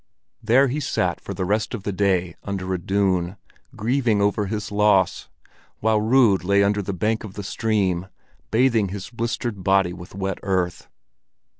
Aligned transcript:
There 0.41 0.67
he 0.67 0.79
sat 0.79 1.21
for 1.21 1.35
the 1.35 1.45
rest 1.45 1.75
of 1.75 1.83
the 1.83 1.91
day 1.91 2.35
under 2.41 2.73
a 2.73 2.79
dune, 2.79 3.37
grieving 3.75 4.19
over 4.19 4.47
his 4.47 4.71
loss, 4.71 5.29
while 5.79 6.01
Rud 6.01 6.43
lay 6.43 6.63
under 6.63 6.81
the 6.81 6.91
bank 6.91 7.23
of 7.23 7.35
the 7.35 7.43
stream, 7.43 8.07
bathing 8.49 8.89
his 8.89 9.11
blistered 9.11 9.63
body 9.63 9.93
with 9.93 10.15
wet 10.15 10.39
earth. 10.41 10.87